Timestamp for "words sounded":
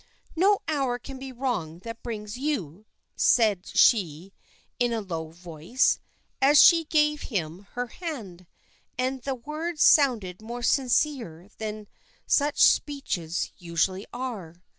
9.35-10.41